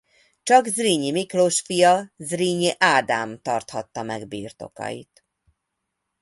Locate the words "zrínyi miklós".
0.67-1.59